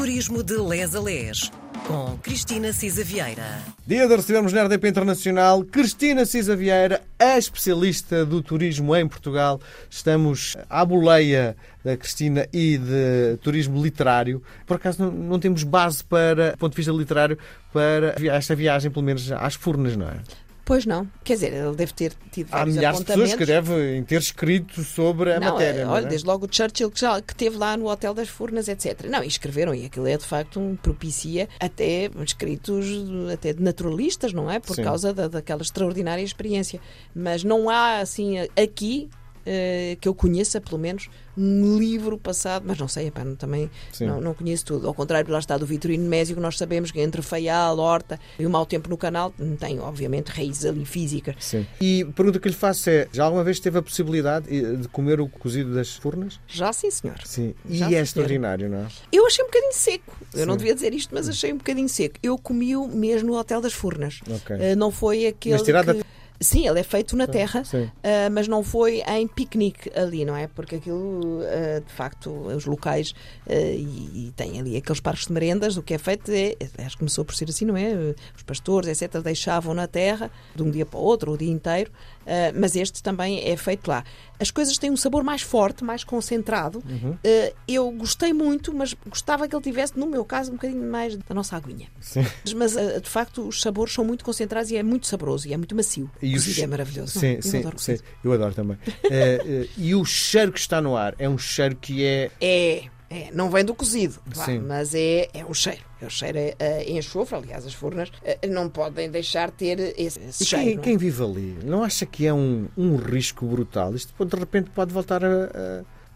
Turismo 0.00 0.42
de 0.42 0.56
Les 0.56 0.94
a 0.94 1.00
Les, 1.00 1.52
com 1.86 2.16
Cristina 2.22 2.72
Cisa 2.72 3.04
Vieira. 3.04 3.58
Dia 3.86 4.08
de 4.08 4.16
recebemos 4.16 4.50
na 4.50 4.62
RDP 4.62 4.88
Internacional 4.88 5.62
Cristina 5.62 6.24
Cisa 6.24 6.56
Vieira, 6.56 7.02
a 7.18 7.36
especialista 7.36 8.24
do 8.24 8.40
turismo 8.40 8.96
em 8.96 9.06
Portugal. 9.06 9.60
Estamos 9.90 10.56
à 10.70 10.86
boleia 10.86 11.54
da 11.84 11.98
Cristina 11.98 12.48
e 12.50 12.78
de 12.78 13.36
turismo 13.42 13.82
literário. 13.82 14.42
Por 14.66 14.76
acaso 14.76 15.02
não, 15.04 15.10
não 15.10 15.38
temos 15.38 15.64
base 15.64 16.02
para, 16.02 16.52
do 16.52 16.56
ponto 16.56 16.72
de 16.72 16.76
vista 16.78 16.92
literário, 16.92 17.36
para 17.70 18.14
esta 18.34 18.54
viagem, 18.54 18.90
pelo 18.90 19.04
menos 19.04 19.30
às 19.30 19.54
Furnas, 19.54 19.98
não 19.98 20.08
é? 20.08 20.16
Pois 20.64 20.86
não. 20.86 21.08
Quer 21.24 21.34
dizer, 21.34 21.52
ele 21.52 21.74
deve 21.74 21.92
ter 21.92 22.12
tido 22.30 22.48
Há 22.52 22.64
milhares 22.64 23.00
de 23.00 23.04
pessoas 23.04 23.34
que 23.34 23.44
devem 23.44 24.02
ter 24.04 24.20
escrito 24.20 24.82
sobre 24.84 25.32
a 25.32 25.40
não, 25.40 25.52
matéria. 25.52 25.84
não 25.84 25.92
olha, 25.92 26.06
é? 26.06 26.08
desde 26.08 26.26
logo 26.26 26.46
o 26.46 26.48
Churchill 26.50 26.90
que, 26.90 27.00
já, 27.00 27.20
que 27.20 27.34
teve 27.34 27.56
lá 27.56 27.76
no 27.76 27.88
Hotel 27.88 28.14
das 28.14 28.28
Furnas, 28.28 28.68
etc. 28.68 29.06
Não, 29.08 29.22
e 29.22 29.26
escreveram, 29.26 29.74
e 29.74 29.86
aquilo 29.86 30.06
é 30.06 30.16
de 30.16 30.24
facto 30.24 30.60
um 30.60 30.76
propicia 30.76 31.48
até 31.58 32.10
escritos 32.24 32.86
até 33.32 33.52
de 33.52 33.62
naturalistas, 33.62 34.32
não 34.32 34.50
é? 34.50 34.60
Por 34.60 34.76
Sim. 34.76 34.84
causa 34.84 35.12
da, 35.12 35.28
daquela 35.28 35.62
extraordinária 35.62 36.22
experiência. 36.22 36.80
Mas 37.14 37.42
não 37.42 37.68
há, 37.68 37.98
assim, 37.98 38.38
aqui. 38.56 39.08
Eh, 39.46 39.96
que 40.00 40.08
eu 40.08 40.14
conheça, 40.14 40.60
pelo 40.60 40.78
menos, 40.78 41.08
um 41.36 41.78
livro 41.78 42.18
passado, 42.18 42.64
mas 42.66 42.76
não 42.78 42.88
sei, 42.88 43.06
epá, 43.06 43.24
não- 43.24 43.34
também 43.36 43.70
não, 44.00 44.20
não 44.20 44.34
conheço 44.34 44.64
tudo. 44.66 44.86
Ao 44.86 44.92
contrário, 44.94 45.30
lá 45.32 45.38
está 45.38 45.56
do 45.56 45.64
Vitorino 45.64 46.06
Mésio, 46.08 46.34
que 46.36 46.42
nós 46.42 46.58
sabemos 46.58 46.90
que 46.90 47.00
entre 47.00 47.22
Faial, 47.22 47.78
Horta 47.78 48.18
e 48.38 48.44
o 48.44 48.50
Mau 48.50 48.66
Tempo 48.66 48.90
no 48.90 48.96
Canal 48.96 49.32
tem, 49.58 49.78
obviamente, 49.80 50.28
raízes 50.28 50.64
ali 50.66 50.84
físicas. 50.84 51.36
Sim. 51.40 51.66
E 51.80 52.02
a 52.02 52.12
pergunta 52.12 52.38
que 52.38 52.48
lhe 52.48 52.54
faço 52.54 52.90
é: 52.90 53.08
já 53.12 53.24
alguma 53.24 53.42
vez 53.44 53.58
teve 53.60 53.78
a 53.78 53.82
possibilidade 53.82 54.46
eh, 54.54 54.76
de 54.76 54.88
comer 54.88 55.20
o 55.20 55.28
cozido 55.28 55.72
das 55.74 55.94
Furnas? 55.96 56.38
Já 56.46 56.72
sim, 56.72 56.90
senhor. 56.90 57.16
Sim. 57.24 57.54
E 57.68 57.78
Já, 57.78 57.86
é 57.86 57.88
senhora. 57.88 58.02
extraordinário, 58.04 58.68
não 58.68 58.78
é? 58.78 58.86
Eu 59.12 59.26
achei 59.26 59.44
um 59.44 59.48
bocadinho 59.48 59.72
seco. 59.72 60.16
Eu 60.34 60.46
não 60.46 60.56
devia 60.56 60.74
dizer 60.74 60.92
isto, 60.92 61.14
mas 61.14 61.28
achei 61.28 61.52
um 61.52 61.56
bocadinho 61.56 61.88
seco. 61.88 62.16
Eu 62.22 62.36
comi-o 62.36 62.86
mesmo 62.88 63.30
no 63.30 63.38
Hotel 63.38 63.60
das 63.60 63.72
Furnas. 63.72 64.20
Ok. 64.28 64.56
Eh, 64.58 64.74
não 64.76 64.90
foi 64.90 65.26
aquele. 65.26 65.54
Mas 65.54 65.62
tirado 65.62 65.94
que- 65.94 66.04
Sim, 66.42 66.66
ele 66.66 66.80
é 66.80 66.82
feito 66.82 67.14
na 67.16 67.26
terra, 67.26 67.62
eh, 68.02 68.30
mas 68.30 68.48
não 68.48 68.62
foi 68.62 69.02
em 69.06 69.28
piquenique 69.28 69.90
ali, 69.94 70.24
não 70.24 70.34
é? 70.34 70.46
Porque 70.46 70.76
aquilo, 70.76 71.42
eh, 71.42 71.82
de 71.86 71.92
facto, 71.92 72.30
os 72.30 72.64
locais 72.64 73.12
eh, 73.46 73.74
e, 73.76 74.28
e 74.28 74.32
tem 74.34 74.58
ali 74.58 74.74
aqueles 74.74 75.00
parques 75.00 75.26
de 75.26 75.34
merendas, 75.34 75.76
o 75.76 75.82
que 75.82 75.92
é 75.92 75.98
feito 75.98 76.30
é, 76.32 76.56
acho 76.78 76.96
que 76.96 77.00
começou 77.00 77.26
por 77.26 77.34
ser 77.34 77.50
assim, 77.50 77.66
não 77.66 77.76
é? 77.76 77.92
Os 78.34 78.42
pastores, 78.42 78.88
etc., 78.88 79.20
deixavam 79.22 79.74
na 79.74 79.86
terra 79.86 80.30
de 80.56 80.62
um 80.62 80.70
dia 80.70 80.86
para 80.86 80.98
o 80.98 81.02
outro, 81.02 81.32
o 81.32 81.36
dia 81.36 81.50
inteiro, 81.50 81.92
eh, 82.26 82.52
mas 82.52 82.76
este 82.76 83.02
também 83.02 83.48
é 83.48 83.56
feito 83.56 83.88
lá. 83.88 84.04
As 84.38 84.50
coisas 84.50 84.76
têm 84.78 84.90
um 84.90 84.96
sabor 84.96 85.22
mais 85.22 85.42
forte, 85.42 85.84
mais 85.84 86.02
concentrado. 86.04 86.82
Uhum. 86.88 87.16
Eh, 87.22 87.52
eu 87.68 87.90
gostei 87.92 88.32
muito, 88.32 88.72
mas 88.74 88.94
gostava 89.06 89.46
que 89.46 89.54
ele 89.54 89.62
tivesse, 89.62 89.98
no 89.98 90.06
meu 90.06 90.24
caso, 90.24 90.50
um 90.50 90.54
bocadinho 90.54 90.82
mais 90.90 91.16
da 91.16 91.34
nossa 91.34 91.56
aguinha. 91.56 91.88
Sim. 92.00 92.24
Mas, 92.56 92.76
eh, 92.76 93.00
de 93.00 93.08
facto, 93.08 93.46
os 93.48 93.60
sabores 93.60 93.92
são 93.92 94.04
muito 94.04 94.24
concentrados 94.24 94.70
e 94.70 94.76
é 94.76 94.82
muito 94.82 95.06
saboroso 95.06 95.46
e 95.48 95.52
é 95.52 95.56
muito 95.56 95.74
macio. 95.76 96.10
E 96.22 96.28
o 96.28 96.30
o 96.30 96.32
cozido 96.34 96.54
che- 96.54 96.62
é 96.62 96.66
maravilhoso. 96.66 97.18
Sim, 97.20 97.34
Eu 97.34 97.42
sim, 97.42 97.58
adoro 97.58 97.78
sim. 97.78 97.98
Eu 98.24 98.32
adoro 98.32 98.54
também. 98.54 98.78
Eh, 99.10 99.42
eh, 99.44 99.68
e 99.76 99.94
o 99.94 100.04
cheiro 100.04 100.52
que 100.52 100.58
está 100.60 100.80
no 100.80 100.96
ar 100.96 101.14
é 101.18 101.28
um 101.28 101.36
cheiro 101.36 101.76
que 101.76 102.04
é. 102.04 102.30
É, 102.40 102.84
é, 103.12 103.28
não 103.32 103.50
vem 103.50 103.64
do 103.64 103.74
cozido, 103.74 104.20
claro, 104.32 104.62
mas 104.68 104.94
é, 104.94 105.28
é 105.34 105.44
o 105.44 105.52
cheiro. 105.52 105.80
É 106.00 106.06
o 106.06 106.10
cheiro 106.10 106.38
eh, 106.38 106.84
em 106.86 106.96
enxofre, 106.96 107.34
aliás, 107.34 107.66
as 107.66 107.74
furnas 107.74 108.08
eh, 108.24 108.46
não 108.46 108.68
podem 108.68 109.10
deixar 109.10 109.50
de 109.50 109.56
ter 109.56 109.80
esse, 109.98 110.20
esse 110.20 110.44
E 110.44 110.46
cheiro. 110.46 110.64
quem, 110.64 110.74
é? 110.74 110.80
quem 110.80 110.96
vive 110.96 111.20
ali 111.20 111.58
não 111.64 111.82
acha 111.82 112.06
que 112.06 112.24
é 112.24 112.32
um, 112.32 112.68
um 112.76 112.94
risco 112.94 113.44
brutal? 113.46 113.92
Isto 113.96 114.14
de 114.24 114.36
repente 114.36 114.70
pode 114.70 114.92
voltar 114.92 115.24
a, 115.24 115.28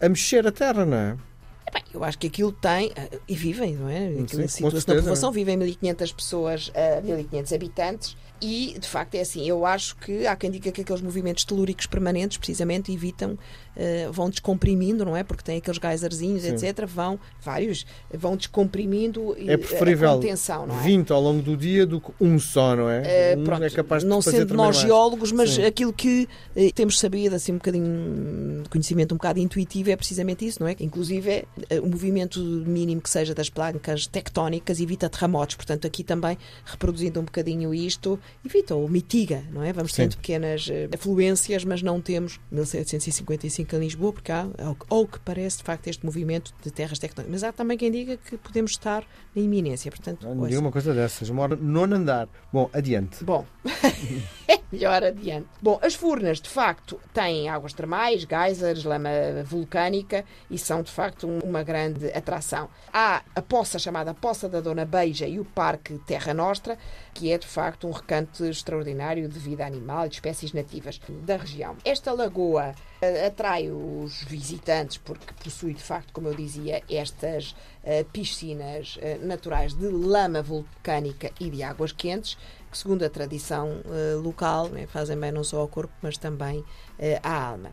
a, 0.00 0.06
a 0.06 0.08
mexer 0.08 0.46
a 0.46 0.52
terra, 0.52 0.86
não 0.86 0.96
é? 0.96 1.16
Bem, 1.72 1.82
eu 1.92 2.04
acho 2.04 2.16
que 2.16 2.28
aquilo 2.28 2.52
tem, 2.52 2.92
eh, 2.94 3.18
e 3.26 3.34
vivem, 3.34 3.74
não 3.74 3.88
é? 3.88 4.10
Aquilo 4.20 4.48
situa-se 4.48 4.86
na 4.86 4.94
população, 4.94 5.30
é. 5.30 5.32
vivem 5.32 5.58
1.500 5.58 6.14
pessoas 6.14 6.72
a 6.76 7.02
1.500 7.02 7.54
habitantes 7.56 8.16
e, 8.44 8.78
de 8.78 8.86
facto, 8.86 9.14
é 9.14 9.20
assim. 9.20 9.48
Eu 9.48 9.64
acho 9.64 9.96
que 9.96 10.26
há 10.26 10.36
quem 10.36 10.50
diga 10.50 10.70
que 10.70 10.82
aqueles 10.82 11.00
movimentos 11.00 11.44
telúricos 11.44 11.86
permanentes, 11.86 12.36
precisamente, 12.36 12.92
evitam, 12.92 13.38
eh, 13.76 14.08
vão 14.12 14.28
descomprimindo, 14.28 15.04
não 15.04 15.16
é? 15.16 15.22
Porque 15.24 15.42
tem 15.42 15.56
aqueles 15.58 15.78
geyserzinhos, 15.80 16.42
Sim. 16.42 16.50
etc. 16.54 16.84
Vão, 16.86 17.18
vários, 17.42 17.86
vão 18.12 18.36
descomprimindo 18.36 19.34
e- 19.38 19.50
É 19.50 19.56
preferível 19.56 20.10
a 20.10 20.14
contenção, 20.14 20.66
não 20.66 20.78
é? 20.78 20.82
20 20.82 21.10
ao 21.12 21.20
longo 21.20 21.42
do 21.42 21.56
dia 21.56 21.86
do 21.86 22.00
que 22.00 22.10
um 22.20 22.38
só, 22.38 22.76
não 22.76 22.88
é? 22.90 23.32
Eh, 23.32 23.36
um 23.38 23.44
pronto, 23.44 23.62
é 23.64 23.70
capaz 23.70 24.02
de 24.02 24.08
não 24.08 24.20
sendo 24.20 24.54
nós 24.54 24.76
mais. 24.76 24.86
geólogos, 24.86 25.32
mas 25.32 25.50
Sim. 25.50 25.64
aquilo 25.64 25.92
que 25.92 26.28
eh, 26.54 26.70
temos 26.74 26.98
sabido, 26.98 27.34
assim, 27.34 27.52
um 27.52 27.56
bocadinho 27.56 28.62
de 28.62 28.68
conhecimento 28.68 29.12
um 29.14 29.16
bocado 29.16 29.38
intuitivo, 29.38 29.90
é 29.90 29.96
precisamente 29.96 30.46
isso, 30.46 30.60
não 30.60 30.68
é? 30.68 30.76
Inclusive, 30.80 31.44
é, 31.70 31.80
o 31.80 31.86
movimento 31.86 32.40
mínimo 32.40 33.00
que 33.00 33.10
seja 33.10 33.34
das 33.34 33.48
placas 33.48 34.06
tectónicas 34.06 34.80
evita 34.80 35.08
terremotos, 35.08 35.56
portanto, 35.56 35.86
aqui 35.86 36.04
também, 36.04 36.36
reproduzindo 36.64 37.20
um 37.20 37.24
bocadinho 37.24 37.72
isto, 37.74 38.18
evita 38.44 38.74
ou 38.74 38.88
mitiga, 38.88 39.42
não 39.50 39.62
é? 39.62 39.72
Vamos 39.72 39.92
tendo 39.92 40.16
pequenas 40.16 40.68
eh, 40.70 40.88
afluências, 40.94 41.64
mas 41.64 41.82
não 41.82 42.00
temos 42.00 42.38
1755 42.50 43.76
em 43.76 43.78
Lisboa, 43.80 44.12
porque 44.12 44.32
há, 44.32 44.46
ao, 44.88 45.06
que 45.06 45.18
parece, 45.20 45.58
de 45.58 45.64
facto, 45.64 45.86
este 45.88 46.04
movimento 46.04 46.52
de 46.62 46.70
terras 46.70 46.98
tectónicas. 46.98 47.32
Mas 47.32 47.44
há 47.44 47.52
também 47.52 47.76
quem 47.76 47.90
diga 47.90 48.16
que 48.16 48.36
podemos 48.36 48.72
estar 48.72 49.04
na 49.34 49.42
iminência, 49.42 49.90
portanto, 49.90 50.26
Não, 50.26 50.46
diga 50.46 50.60
uma 50.60 50.72
coisa 50.72 50.94
dessas. 50.94 51.28
Mora 51.30 51.56
no 51.56 51.62
nono 51.84 51.96
andar. 51.96 52.28
Bom, 52.52 52.70
adiante. 52.72 53.22
Bom, 53.24 53.44
é 54.48 54.58
melhor 54.70 55.02
adiante. 55.02 55.46
Bom, 55.60 55.78
as 55.82 55.94
furnas, 55.94 56.40
de 56.40 56.48
facto, 56.48 57.00
têm 57.12 57.48
águas 57.48 57.72
termais, 57.72 58.24
geysers, 58.24 58.84
lama 58.84 59.10
vulcânica 59.44 60.24
e 60.50 60.58
são, 60.58 60.82
de 60.82 60.90
facto, 60.90 61.26
um- 61.26 61.38
uma 61.40 61.62
grande 61.62 62.06
atração. 62.08 62.68
Há 62.92 63.22
a 63.34 63.42
poça 63.42 63.78
chamada 63.78 64.14
Poça 64.14 64.48
da 64.48 64.60
Dona 64.60 64.84
Beija 64.84 65.26
e 65.26 65.38
o 65.40 65.44
Parque 65.44 65.98
Terra 66.06 66.32
Nostra, 66.34 66.78
que 67.14 67.32
é, 67.32 67.38
de 67.38 67.46
facto, 67.46 67.86
um 67.86 67.92
recanto 67.92 68.44
extraordinário 68.44 69.28
de 69.28 69.38
vida 69.38 69.64
animal 69.64 70.06
e 70.06 70.08
de 70.08 70.16
espécies 70.16 70.52
nativas 70.52 71.00
da 71.08 71.36
região. 71.36 71.76
Esta 71.84 72.12
lagoa 72.12 72.74
eh, 73.00 73.26
atrai 73.26 73.70
os 73.70 74.24
visitantes 74.24 74.98
porque 74.98 75.32
possui, 75.42 75.74
de 75.74 75.82
facto, 75.82 76.12
como 76.12 76.26
eu 76.26 76.34
dizia, 76.34 76.82
estas 76.90 77.54
eh, 77.84 78.04
piscinas 78.12 78.98
eh, 79.00 79.18
naturais 79.22 79.72
de 79.72 79.86
lama 79.86 80.42
vulcânica 80.42 81.30
e 81.38 81.48
de 81.48 81.62
águas 81.62 81.92
quentes, 81.92 82.36
que, 82.70 82.76
segundo 82.76 83.04
a 83.04 83.08
tradição 83.08 83.82
local, 84.20 84.68
né, 84.68 84.84
fazem 84.88 85.16
bem 85.16 85.30
não 85.30 85.44
só 85.44 85.60
ao 85.60 85.68
corpo, 85.68 85.94
mas 86.02 86.18
também 86.18 86.64
à 87.22 87.46
alma. 87.46 87.70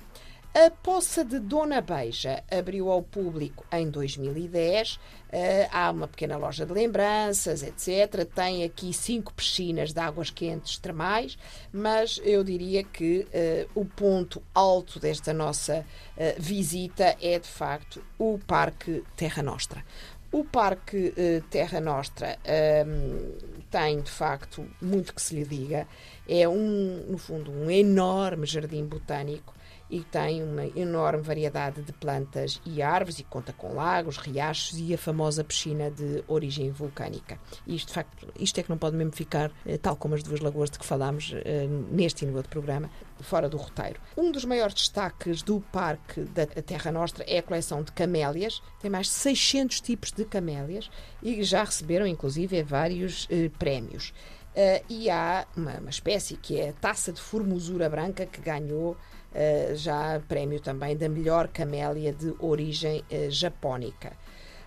A 0.53 0.69
Poça 0.69 1.23
de 1.23 1.39
Dona 1.39 1.79
Beija 1.79 2.43
abriu 2.51 2.91
ao 2.91 3.01
público 3.01 3.65
em 3.71 3.89
2010. 3.89 4.99
Eh, 5.31 5.69
há 5.71 5.89
uma 5.89 6.09
pequena 6.09 6.35
loja 6.35 6.65
de 6.65 6.73
lembranças, 6.73 7.63
etc. 7.63 8.25
Tem 8.25 8.65
aqui 8.65 8.91
cinco 8.91 9.33
piscinas 9.33 9.93
de 9.93 10.01
águas 10.01 10.29
quentes 10.29 10.77
termais, 10.77 11.37
mas 11.71 12.19
eu 12.25 12.43
diria 12.43 12.83
que 12.83 13.25
eh, 13.31 13.65
o 13.73 13.85
ponto 13.85 14.43
alto 14.53 14.99
desta 14.99 15.31
nossa 15.31 15.85
eh, 16.17 16.35
visita 16.37 17.15
é, 17.21 17.39
de 17.39 17.47
facto, 17.47 18.03
o 18.19 18.37
Parque 18.45 19.05
Terra 19.15 19.41
Nostra. 19.41 19.85
O 20.33 20.43
Parque 20.43 21.13
Terra 21.49 21.81
Nostra 21.81 22.37
ehm, 22.45 23.35
tem, 23.69 24.01
de 24.01 24.11
facto, 24.11 24.65
muito 24.81 25.13
que 25.13 25.21
se 25.21 25.35
lhe 25.35 25.45
diga. 25.45 25.87
É, 26.27 26.47
um, 26.47 27.05
no 27.09 27.17
fundo, 27.17 27.51
um 27.51 27.69
enorme 27.69 28.45
jardim 28.45 28.85
botânico 28.85 29.53
e 29.91 29.99
tem 29.99 30.41
uma 30.41 30.65
enorme 30.67 31.21
variedade 31.21 31.81
de 31.81 31.91
plantas 31.91 32.61
e 32.65 32.81
árvores 32.81 33.19
e 33.19 33.23
conta 33.23 33.51
com 33.51 33.75
lagos, 33.75 34.15
riachos 34.15 34.79
e 34.79 34.93
a 34.93 34.97
famosa 34.97 35.43
piscina 35.43 35.91
de 35.91 36.23
origem 36.29 36.71
vulcânica. 36.71 37.37
Isto, 37.67 37.89
de 37.89 37.93
facto, 37.93 38.27
isto 38.39 38.57
é 38.57 38.63
que 38.63 38.69
não 38.69 38.77
pode 38.77 38.95
mesmo 38.95 39.11
ficar, 39.11 39.51
eh, 39.65 39.77
tal 39.77 39.97
como 39.97 40.15
as 40.15 40.23
duas 40.23 40.39
lagoas 40.39 40.69
de 40.69 40.79
que 40.79 40.85
falámos 40.85 41.33
eh, 41.35 41.67
neste 41.91 42.23
e 42.23 42.27
no 42.27 42.37
outro 42.37 42.49
programa, 42.49 42.89
fora 43.19 43.49
do 43.49 43.57
roteiro. 43.57 43.99
Um 44.15 44.31
dos 44.31 44.45
maiores 44.45 44.73
destaques 44.73 45.41
do 45.41 45.59
Parque 45.71 46.21
da 46.21 46.45
Terra 46.45 46.91
Nostra 46.91 47.25
é 47.27 47.39
a 47.39 47.43
coleção 47.43 47.83
de 47.83 47.91
camélias. 47.91 48.61
Tem 48.79 48.89
mais 48.89 49.07
de 49.07 49.13
600 49.13 49.81
tipos 49.81 50.11
de 50.11 50.23
camélias 50.23 50.89
e 51.21 51.43
já 51.43 51.63
receberam, 51.65 52.07
inclusive, 52.07 52.63
vários 52.63 53.27
eh, 53.29 53.49
prémios. 53.59 54.13
Eh, 54.55 54.83
e 54.89 55.09
há 55.09 55.45
uma, 55.55 55.77
uma 55.79 55.89
espécie 55.89 56.35
que 56.35 56.59
é 56.59 56.69
a 56.69 56.73
taça 56.73 57.11
de 57.11 57.21
formosura 57.21 57.89
branca 57.89 58.25
que 58.25 58.41
ganhou 58.41 58.97
eh, 59.33 59.73
já 59.75 60.19
prémio 60.27 60.59
também 60.59 60.95
da 60.95 61.07
melhor 61.07 61.47
camélia 61.47 62.11
de 62.11 62.33
origem 62.39 63.03
eh, 63.09 63.29
japónica. 63.29 64.13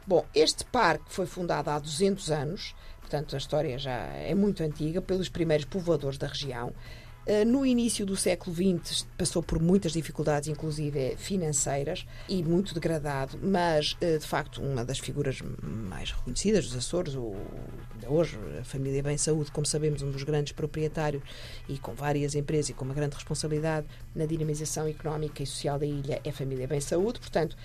Bom, 0.06 0.24
este 0.34 0.64
parque 0.64 1.04
foi 1.08 1.26
fundado 1.26 1.70
há 1.70 1.78
200 1.78 2.30
anos, 2.30 2.74
portanto 3.00 3.34
a 3.34 3.38
história 3.38 3.78
já 3.78 3.92
é 3.92 4.34
muito 4.34 4.62
antiga, 4.62 5.00
pelos 5.00 5.28
primeiros 5.28 5.64
povoadores 5.64 6.18
da 6.18 6.26
região. 6.26 6.72
Eh, 7.26 7.44
No 7.44 7.64
início 7.64 8.04
do 8.04 8.16
século 8.16 8.54
XX 8.54 9.06
passou 9.16 9.42
por 9.42 9.60
muitas 9.60 9.92
dificuldades, 9.92 10.48
inclusive 10.48 11.16
financeiras, 11.16 12.06
e 12.28 12.42
muito 12.42 12.74
degradado, 12.74 13.38
mas 13.42 13.96
eh, 14.00 14.18
de 14.18 14.26
facto 14.26 14.60
uma 14.62 14.84
das 14.84 14.98
figuras 14.98 15.38
mais 15.62 16.10
reconhecidas 16.12 16.66
dos 16.66 16.76
Açores, 16.76 17.14
o, 17.14 17.34
hoje 18.06 18.38
a 18.60 18.64
família 18.64 19.02
Bem 19.02 19.16
Saúde, 19.16 19.50
como 19.50 19.64
sabemos, 19.66 20.02
um 20.02 20.10
dos 20.10 20.22
grandes 20.22 20.52
proprietários 20.52 21.22
e 21.68 21.78
com 21.78 21.94
várias 21.94 22.34
empresas 22.34 22.68
e 22.70 22.72
com 22.74 22.84
uma 22.84 22.94
grande 22.94 23.14
responsabilidade 23.14 23.86
na 24.14 24.26
dinamização 24.26 24.86
económica 24.86 25.42
e 25.42 25.46
social 25.46 25.78
da 25.78 25.86
ilha, 25.86 26.20
é 26.24 26.28
a 26.28 26.32
família 26.32 26.66
Bem 26.68 26.80
Saúde. 26.80 27.20
Portanto, 27.20 27.56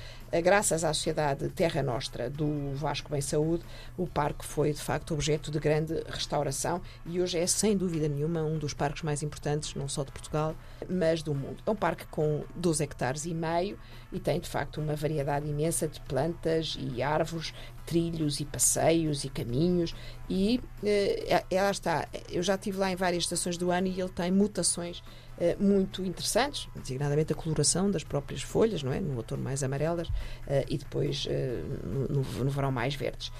graças 0.44 0.84
à 0.84 0.94
Sociedade 0.94 1.50
Terra 1.50 1.84
Nostra 1.84 2.30
do 2.30 2.74
Vasco 2.76 3.10
Bem 3.12 3.22
Saúde, 3.22 3.64
o 3.98 4.08
parque 4.08 4.46
foi 4.46 4.72
de 4.72 4.80
facto 4.82 5.14
objeto 5.14 5.52
de 5.52 5.60
grande 5.60 6.02
restauração 6.08 6.82
e 7.06 7.20
hoje 7.20 7.38
é 7.38 7.46
sem 7.48 7.76
dúvida 7.76 8.08
nenhuma 8.08 8.42
um 8.44 8.58
dos 8.58 8.74
parques 8.74 9.04
mais 9.04 9.22
importantes, 9.22 9.49
não 9.76 9.88
só 9.88 10.04
de 10.04 10.12
Portugal, 10.12 10.56
mas 10.90 11.22
do 11.24 11.34
mundo. 11.34 11.58
É 11.66 11.72
um 11.72 11.76
parque 11.76 12.06
com 12.08 12.44
12 12.56 12.84
hectares 12.84 13.26
e 13.26 13.34
meio 13.34 13.78
e 14.12 14.20
tem 14.20 14.40
de 14.40 14.50
facto 14.50 14.82
uma 14.82 14.96
variedade 14.96 15.48
imensa 15.48 15.88
de 15.88 16.00
plantas 16.02 16.78
e 16.80 17.02
árvores, 17.02 17.54
trilhos 17.86 18.40
e 18.40 18.46
passeios 18.46 19.24
e 19.24 19.30
caminhos 19.30 19.96
e 20.30 20.62
eh, 20.84 21.44
ela 21.50 21.72
está, 21.72 22.08
eu 22.30 22.44
já 22.44 22.56
estive 22.56 22.78
lá 22.78 22.92
em 22.92 22.96
várias 22.96 23.24
estações 23.24 23.58
do 23.58 23.72
ano 23.72 23.88
e 23.88 24.00
ele 24.00 24.10
tem 24.10 24.32
mutações 24.32 25.02
eh, 25.42 25.56
muito 25.58 26.04
interessantes, 26.04 26.68
designadamente 26.76 27.32
a 27.32 27.36
coloração 27.36 27.90
das 27.90 28.04
próprias 28.04 28.42
folhas, 28.42 28.84
não 28.84 28.92
é? 28.92 29.00
No 29.00 29.16
outono 29.16 29.42
mais 29.42 29.64
amarelas 29.64 30.10
eh, 30.46 30.66
e 30.70 30.78
depois 30.78 31.26
eh, 31.30 31.64
no, 31.82 32.22
no, 32.44 32.50
verão 32.50 32.74
mais 32.74 32.94
verdes. 32.94 33.32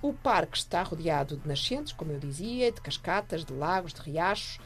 O 0.00 0.12
parque 0.12 0.56
está 0.56 0.82
rodeado 0.82 1.36
de 1.36 1.46
nascentes, 1.46 1.92
como 1.92 2.12
eu 2.12 2.18
dizia, 2.18 2.70
de 2.70 2.80
cascatas, 2.80 3.44
de 3.44 3.52
lagos, 3.52 3.92
de 3.92 4.00
riachos 4.00 4.58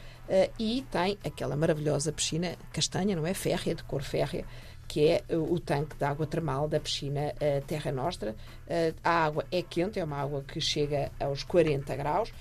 e 0.58 0.84
tem 0.90 1.19
aquela 1.25 1.56
maravilhosa 1.56 2.12
piscina 2.12 2.56
castanha, 2.72 3.16
não 3.16 3.26
é? 3.26 3.34
Férrea, 3.34 3.75
de 3.75 3.82
cor 3.84 4.02
férrea, 4.02 4.44
que 4.86 5.08
é 5.08 5.25
o 5.34 5.58
tanque 5.58 5.96
de 5.96 6.04
água 6.04 6.26
termal 6.26 6.69
da 6.69 6.81
piscina 6.81 7.34
Terra 7.66 7.92
Nostra. 7.92 8.34
a 9.02 9.25
água 9.25 9.44
é 9.50 9.62
quente, 9.62 9.98
é 9.98 10.04
uma 10.04 10.19
água 10.19 10.42
que 10.42 10.60
chega 10.60 11.10
aos 11.20 11.42
40 11.44 11.96
graus. 11.96 12.32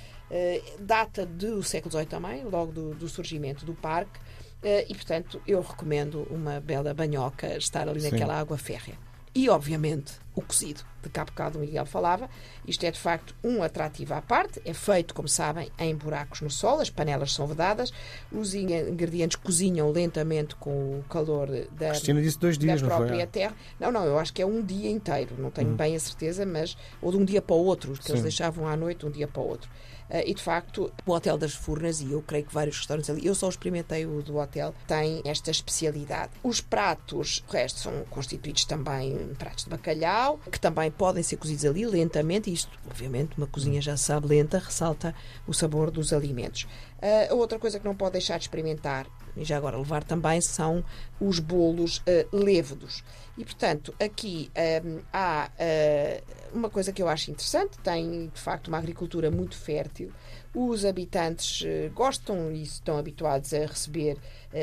Data 0.79 1.25
do 1.25 1.61
século 1.63 1.91
XVIII 1.91 2.05
também, 2.07 2.43
logo 2.43 2.71
do, 2.71 2.95
do 2.95 3.07
surgimento 3.07 3.65
do 3.65 3.73
parque, 3.73 4.19
uh, 4.63 4.85
e 4.89 4.95
portanto 4.95 5.41
eu 5.45 5.61
recomendo 5.61 6.25
uma 6.29 6.59
bela 6.59 6.93
banhoca 6.93 7.55
estar 7.57 7.87
ali 7.87 8.01
Sim. 8.01 8.11
naquela 8.11 8.39
água 8.39 8.57
férrea. 8.57 8.97
E, 9.35 9.49
obviamente, 9.49 10.13
o 10.35 10.41
cozido, 10.41 10.83
de 11.01 11.09
que 11.09 11.19
há 11.19 11.25
bocado 11.25 11.57
o 11.57 11.61
Miguel 11.61 11.85
falava. 11.85 12.29
Isto 12.67 12.85
é, 12.85 12.91
de 12.91 12.99
facto, 12.99 13.35
um 13.43 13.61
atrativo 13.61 14.13
à 14.13 14.21
parte. 14.21 14.61
É 14.65 14.73
feito, 14.73 15.13
como 15.13 15.27
sabem, 15.27 15.71
em 15.77 15.95
buracos 15.95 16.41
no 16.41 16.49
solo. 16.49 16.81
As 16.81 16.89
panelas 16.89 17.33
são 17.33 17.45
vedadas. 17.45 17.91
Os 18.31 18.53
ingredientes 18.53 19.35
cozinham 19.35 19.91
lentamente 19.91 20.55
com 20.55 20.99
o 20.99 21.05
calor 21.09 21.47
da, 21.71 21.89
Cristina 21.89 22.21
disse 22.21 22.39
dois 22.39 22.57
dias, 22.57 22.81
da 22.81 22.87
própria 22.87 23.11
não 23.11 23.17
foi? 23.17 23.27
terra. 23.27 23.55
Não, 23.79 23.91
não, 23.91 24.05
eu 24.05 24.17
acho 24.17 24.33
que 24.33 24.41
é 24.41 24.45
um 24.45 24.61
dia 24.63 24.89
inteiro. 24.89 25.35
Não 25.37 25.51
tenho 25.51 25.69
hum. 25.69 25.75
bem 25.75 25.95
a 25.95 25.99
certeza, 25.99 26.45
mas... 26.45 26.75
Ou 27.01 27.11
de 27.11 27.17
um 27.17 27.25
dia 27.25 27.41
para 27.41 27.55
o 27.55 27.63
outro, 27.63 27.93
que 27.93 28.03
Sim. 28.03 28.13
eles 28.13 28.23
deixavam 28.23 28.67
à 28.67 28.75
noite, 28.75 29.05
um 29.05 29.11
dia 29.11 29.27
para 29.27 29.41
o 29.41 29.47
outro. 29.47 29.69
Uh, 30.09 30.21
e, 30.25 30.33
de 30.33 30.43
facto, 30.43 30.91
o 31.05 31.11
Hotel 31.11 31.37
das 31.37 31.53
Furnas, 31.53 32.01
e 32.01 32.11
eu 32.11 32.21
creio 32.21 32.45
que 32.45 32.53
vários 32.53 32.77
restaurantes 32.77 33.09
ali, 33.09 33.25
eu 33.25 33.33
só 33.33 33.49
experimentei 33.49 34.05
o 34.05 34.21
do 34.21 34.37
hotel, 34.37 34.73
tem 34.85 35.21
esta 35.25 35.49
especialidade. 35.49 36.31
Os 36.43 36.61
pratos, 36.61 37.43
o 37.47 37.51
resto, 37.51 37.79
são 37.79 38.05
constituídos 38.09 38.65
também 38.65 39.33
pratos 39.39 39.63
de 39.63 39.71
bacalhau, 39.71 40.22
que 40.51 40.59
também 40.59 40.89
podem 40.91 41.23
ser 41.23 41.37
cozidos 41.37 41.65
ali 41.65 41.85
lentamente, 41.85 42.51
isto, 42.51 42.77
obviamente, 42.89 43.37
uma 43.37 43.47
cozinha 43.47 43.81
já 43.81 43.97
sabe 43.97 44.27
lenta, 44.27 44.59
ressalta 44.59 45.13
o 45.47 45.53
sabor 45.53 45.91
dos 45.91 46.13
alimentos. 46.13 46.67
Uh, 47.01 47.35
outra 47.35 47.59
coisa 47.59 47.79
que 47.79 47.85
não 47.85 47.95
pode 47.95 48.13
deixar 48.13 48.37
de 48.37 48.43
experimentar, 48.43 49.07
e 49.35 49.43
já 49.43 49.57
agora 49.57 49.77
levar 49.77 50.03
também, 50.03 50.39
são 50.41 50.83
os 51.19 51.39
bolos 51.39 51.97
uh, 51.99 52.35
lévedos. 52.35 53.03
E, 53.37 53.43
portanto, 53.43 53.93
aqui 53.99 54.51
um, 54.85 54.99
há 55.11 55.49
uh, 55.49 56.57
uma 56.57 56.69
coisa 56.69 56.93
que 56.93 57.01
eu 57.01 57.07
acho 57.07 57.31
interessante: 57.31 57.77
tem 57.79 58.27
de 58.27 58.39
facto 58.39 58.67
uma 58.67 58.77
agricultura 58.77 59.31
muito 59.31 59.57
fértil. 59.57 60.11
Os 60.53 60.85
habitantes 60.85 61.61
uh, 61.61 61.91
gostam 61.93 62.51
e 62.51 62.61
estão 62.61 62.97
habituados 62.97 63.53
a 63.53 63.59
receber 63.59 64.17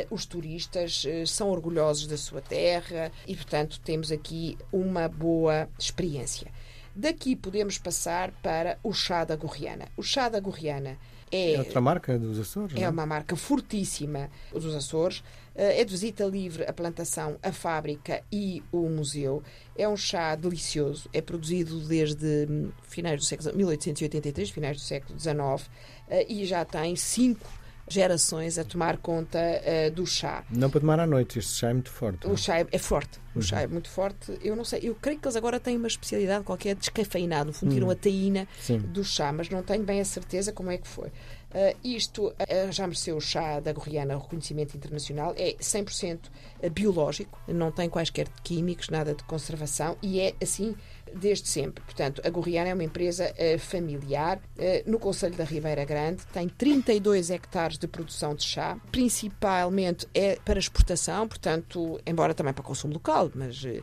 os 0.08 0.24
turistas, 0.24 1.04
são 1.26 1.50
orgulhosos 1.50 2.06
da 2.06 2.16
sua 2.16 2.40
terra 2.40 3.10
e, 3.26 3.34
portanto, 3.34 3.80
temos 3.80 4.12
aqui 4.12 4.56
uma 4.72 5.08
boa 5.08 5.68
experiência. 5.76 6.46
Daqui 6.94 7.34
podemos 7.34 7.76
passar 7.76 8.30
para 8.40 8.78
o 8.84 8.92
chá 8.92 9.24
da 9.24 9.34
Gorriana. 9.34 9.88
O 9.96 10.02
chá 10.02 10.28
da 10.28 10.38
Gorriana 10.38 10.96
é, 11.30 11.54
é 11.54 11.58
outra 11.58 11.80
marca 11.80 12.18
dos 12.18 12.38
Açores? 12.38 12.76
É 12.76 12.82
não? 12.82 12.90
uma 12.90 13.06
marca 13.06 13.36
fortíssima 13.36 14.30
dos 14.52 14.74
Açores. 14.74 15.22
Eh, 15.54 15.80
é 15.80 15.84
de 15.84 15.90
visita 15.90 16.24
livre 16.24 16.64
a 16.64 16.72
plantação, 16.72 17.38
a 17.42 17.52
fábrica 17.52 18.22
e 18.32 18.62
o 18.72 18.88
museu. 18.88 19.42
É 19.76 19.88
um 19.88 19.96
chá 19.96 20.34
delicioso. 20.34 21.08
É 21.12 21.20
produzido 21.20 21.80
desde 21.80 22.46
hum, 22.48 22.70
finais 22.82 23.20
do 23.20 23.24
século 23.24 23.56
1883, 23.56 24.50
finais 24.50 24.76
do 24.76 24.82
século 24.82 25.18
XIX, 25.18 25.70
eh, 26.08 26.26
e 26.28 26.44
já 26.46 26.64
tem 26.64 26.96
cinco 26.96 27.59
gerações 27.94 28.58
a 28.58 28.64
tomar 28.64 28.96
conta 28.98 29.38
uh, 29.38 29.90
do 29.90 30.06
chá. 30.06 30.44
Não 30.50 30.70
para 30.70 30.80
tomar 30.80 31.00
à 31.00 31.06
noite, 31.06 31.38
este 31.38 31.52
chá 31.52 31.70
é 31.70 31.72
muito 31.72 31.90
forte. 31.90 32.26
O 32.26 32.36
chá 32.36 32.60
é, 32.60 32.66
é 32.70 32.78
forte, 32.78 33.18
o 33.34 33.38
uhum. 33.38 33.42
chá 33.42 33.60
é 33.60 33.66
muito 33.66 33.88
forte. 33.88 34.38
Eu 34.42 34.56
não 34.56 34.64
sei, 34.64 34.80
eu 34.82 34.94
creio 34.94 35.18
que 35.18 35.26
eles 35.26 35.36
agora 35.36 35.58
têm 35.58 35.76
uma 35.76 35.88
especialidade 35.88 36.44
qualquer 36.44 36.74
descafeinado, 36.74 37.46
no 37.46 37.52
fundo, 37.52 37.72
tiram 37.72 37.86
uhum. 37.86 37.92
a 37.92 37.96
taína 37.96 38.48
Sim. 38.60 38.78
do 38.78 39.04
chá, 39.04 39.32
mas 39.32 39.48
não 39.50 39.62
tenho 39.62 39.82
bem 39.82 40.00
a 40.00 40.04
certeza 40.04 40.52
como 40.52 40.70
é 40.70 40.78
que 40.78 40.86
foi. 40.86 41.10
Uh, 41.50 41.76
isto 41.82 42.28
uh, 42.28 42.34
já 42.70 42.86
mereceu 42.86 43.16
o 43.16 43.20
chá 43.20 43.60
da 43.60 43.72
Gorriana 43.72 44.16
reconhecimento 44.16 44.76
internacional, 44.76 45.34
é 45.36 45.54
100% 45.54 46.20
biológico, 46.72 47.38
não 47.48 47.72
tem 47.72 47.88
quaisquer 47.88 48.28
químicos, 48.44 48.88
nada 48.88 49.14
de 49.14 49.24
conservação 49.24 49.96
e 50.02 50.20
é 50.20 50.34
assim 50.40 50.76
desde 51.14 51.48
sempre. 51.48 51.82
Portanto, 51.84 52.22
a 52.24 52.30
Gorriana 52.30 52.70
é 52.70 52.74
uma 52.74 52.84
empresa 52.84 53.32
uh, 53.32 53.58
familiar 53.58 54.38
uh, 54.38 54.90
no 54.90 54.98
Conselho 54.98 55.34
da 55.34 55.44
Ribeira 55.44 55.84
Grande, 55.84 56.24
tem 56.32 56.48
32 56.48 57.30
hectares 57.30 57.78
de 57.78 57.86
produção 57.86 58.34
de 58.34 58.44
chá, 58.44 58.78
principalmente 58.90 60.06
é 60.14 60.38
para 60.44 60.58
exportação, 60.58 61.26
portanto, 61.26 62.00
embora 62.06 62.34
também 62.34 62.52
para 62.52 62.62
consumo 62.62 62.94
local, 62.94 63.30
mas 63.34 63.62
uh, 63.64 63.82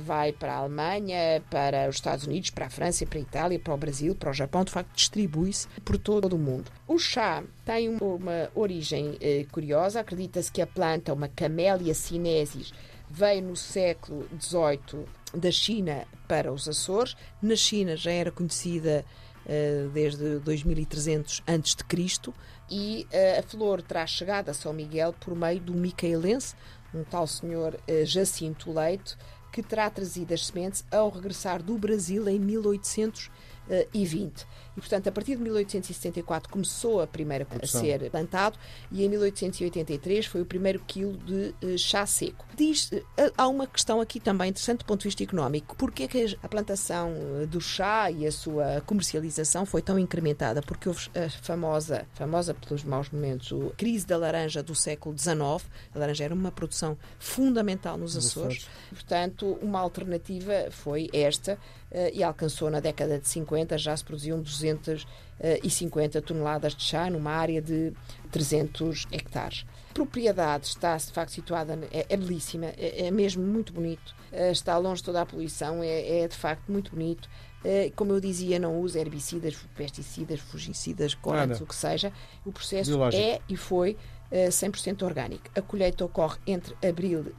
vai 0.00 0.32
para 0.32 0.54
a 0.54 0.56
Alemanha, 0.58 1.42
para 1.50 1.88
os 1.88 1.96
Estados 1.96 2.26
Unidos, 2.26 2.50
para 2.50 2.66
a 2.66 2.70
França, 2.70 3.04
para 3.06 3.18
a 3.18 3.22
Itália, 3.22 3.58
para 3.58 3.74
o 3.74 3.76
Brasil, 3.76 4.14
para 4.14 4.30
o 4.30 4.34
Japão, 4.34 4.64
de 4.64 4.72
facto, 4.72 4.94
distribui-se 4.94 5.66
por 5.84 5.98
todo 5.98 6.34
o 6.34 6.38
mundo. 6.38 6.70
O 6.86 6.98
chá 7.02 7.42
tem 7.64 7.88
uma 7.88 8.50
origem 8.54 9.18
curiosa, 9.50 10.00
acredita-se 10.00 10.50
que 10.50 10.62
a 10.62 10.66
planta, 10.66 11.12
uma 11.12 11.28
Camellia 11.28 11.94
sinensis, 11.94 12.72
veio 13.12 13.42
no 13.42 13.56
século 13.56 14.26
XVIII 14.40 15.04
da 15.34 15.50
China 15.50 16.06
para 16.26 16.50
os 16.52 16.68
Açores. 16.68 17.14
Na 17.42 17.54
China 17.54 17.94
já 17.96 18.10
era 18.10 18.30
conhecida 18.30 19.04
uh, 19.44 19.90
desde 19.90 20.38
2300 20.38 21.42
a.C. 21.46 22.32
e 22.70 23.06
uh, 23.12 23.38
a 23.38 23.42
flor 23.42 23.82
terá 23.82 24.06
chegado 24.06 24.48
a 24.48 24.54
São 24.54 24.72
Miguel 24.72 25.14
por 25.20 25.36
meio 25.36 25.60
do 25.60 25.74
micaelense, 25.74 26.54
um 26.94 27.04
tal 27.04 27.26
senhor 27.26 27.74
uh, 27.74 28.06
Jacinto 28.06 28.72
Leito, 28.72 29.18
que 29.52 29.62
terá 29.62 29.90
trazido 29.90 30.32
as 30.32 30.46
sementes 30.46 30.82
ao 30.90 31.10
regressar 31.10 31.62
do 31.62 31.76
Brasil 31.76 32.26
em 32.28 32.38
1820. 32.38 34.46
E, 34.76 34.80
portanto, 34.80 35.08
a 35.08 35.12
partir 35.12 35.36
de 35.36 35.42
1874 35.42 36.50
começou 36.50 37.00
a 37.00 37.06
primeira 37.06 37.46
a 37.62 37.66
ser 37.66 38.10
plantado 38.10 38.58
e 38.90 39.04
em 39.04 39.08
1883 39.08 40.26
foi 40.26 40.40
o 40.40 40.46
primeiro 40.46 40.80
quilo 40.86 41.16
de 41.18 41.54
uh, 41.62 41.78
chá 41.78 42.06
seco. 42.06 42.44
Diz, 42.56 42.90
uh, 42.90 43.02
há 43.36 43.46
uma 43.48 43.66
questão 43.66 44.00
aqui 44.00 44.18
também 44.18 44.48
interessante 44.48 44.80
do 44.80 44.84
ponto 44.86 45.00
de 45.00 45.08
vista 45.08 45.22
económico. 45.22 45.76
Porquê 45.76 46.08
que 46.08 46.38
a 46.42 46.48
plantação 46.48 47.12
uh, 47.12 47.46
do 47.46 47.60
chá 47.60 48.10
e 48.10 48.26
a 48.26 48.32
sua 48.32 48.82
comercialização 48.86 49.66
foi 49.66 49.82
tão 49.82 49.98
incrementada? 49.98 50.62
Porque 50.62 50.88
houve 50.88 51.08
a 51.14 51.28
famosa, 51.28 52.06
famosa 52.14 52.54
pelos 52.54 52.82
maus 52.82 53.10
momentos, 53.10 53.52
a 53.52 53.76
crise 53.76 54.06
da 54.06 54.16
laranja 54.16 54.62
do 54.62 54.74
século 54.74 55.16
XIX. 55.18 55.36
A 55.94 55.98
laranja 55.98 56.24
era 56.24 56.34
uma 56.34 56.50
produção 56.50 56.96
fundamental 57.18 57.98
nos 57.98 58.16
Açores. 58.16 58.68
Portanto, 58.90 59.58
uma 59.60 59.80
alternativa 59.80 60.68
foi 60.70 61.08
esta 61.12 61.58
e 62.14 62.22
alcançou 62.22 62.70
na 62.70 62.80
década 62.80 63.18
de 63.18 63.28
50, 63.28 63.76
já 63.76 63.94
se 63.94 64.02
produziam 64.02 64.40
200 64.40 64.61
250 64.62 66.22
toneladas 66.22 66.74
de 66.74 66.82
chá 66.82 67.10
numa 67.10 67.32
área 67.32 67.60
de 67.60 67.92
300 68.30 69.06
hectares. 69.10 69.66
A 69.90 69.94
propriedade 69.94 70.66
está 70.66 70.96
de 70.96 71.12
facto 71.12 71.32
situada, 71.32 71.78
é, 71.90 72.06
é 72.08 72.16
belíssima, 72.16 72.66
é, 72.78 73.06
é, 73.06 73.10
mesmo 73.10 73.44
muito 73.44 73.72
bonito, 73.72 74.14
eh, 74.32 74.50
está 74.50 74.78
longe 74.78 75.02
de 75.02 75.04
toda 75.04 75.20
a 75.20 75.26
poluição, 75.26 75.82
é, 75.82 76.20
é 76.20 76.28
de 76.28 76.36
facto 76.36 76.72
muito 76.72 76.92
bonito. 76.92 77.28
Eh, 77.62 77.92
como 77.94 78.12
eu 78.12 78.20
dizia, 78.20 78.58
não 78.58 78.80
usa 78.80 78.98
herbicidas, 78.98 79.54
pesticidas, 79.76 80.40
fungicidas, 80.40 81.14
corantes, 81.14 81.60
o 81.60 81.66
que 81.66 81.74
seja. 81.74 82.12
O 82.44 82.50
processo 82.50 82.90
Biológico. 82.90 83.22
é 83.22 83.40
e 83.48 83.56
foi 83.56 83.96
100% 84.30 85.02
eh, 85.02 85.04
orgânico. 85.04 85.44
A 85.54 85.60
colheita 85.60 86.04
ocorre 86.04 86.38
entre 86.46 86.74
abril 86.86 87.32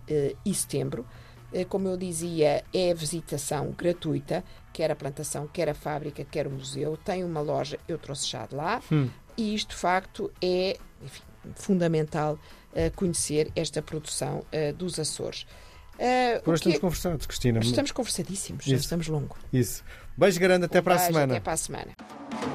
e 0.45 0.53
setembro. 0.53 1.05
Eh, 1.53 1.65
como 1.65 1.87
eu 1.87 1.95
dizia, 1.95 2.63
é 2.73 2.93
visitação 2.93 3.71
gratuita, 3.77 4.43
quer 4.73 4.89
a 4.91 4.95
plantação, 4.95 5.47
quer 5.47 5.69
a 5.69 5.73
fábrica, 5.73 6.25
quer 6.25 6.47
o 6.47 6.51
museu. 6.51 6.97
Tem 6.97 7.23
uma 7.23 7.41
loja, 7.41 7.79
eu 7.87 7.97
trouxe 7.97 8.27
já 8.27 8.45
de 8.45 8.55
lá. 8.55 8.81
Hum. 8.91 9.09
E 9.37 9.53
isto, 9.53 9.69
de 9.69 9.75
facto, 9.75 10.31
é 10.41 10.77
enfim, 11.01 11.23
fundamental 11.55 12.33
uh, 12.33 12.95
conhecer 12.95 13.51
esta 13.55 13.81
produção 13.81 14.39
uh, 14.39 14.73
dos 14.73 14.99
Açores. 14.99 15.45
Uh, 15.93 16.41
Por 16.43 16.55
estamos 16.55 16.79
conversados, 16.79 17.25
Cristina. 17.25 17.59
Estamos 17.59 17.91
conversadíssimos, 17.91 18.65
já 18.65 18.75
estamos 18.75 19.07
longo. 19.07 19.37
Isso. 19.51 19.83
Beijo 20.17 20.39
grande, 20.39 20.65
até 20.65 20.79
um 20.79 20.83
para 20.83 20.95
a 20.95 20.99
semana. 20.99 21.33
Até 21.33 21.39
para 21.39 21.53
a 21.53 21.57
semana. 21.57 22.52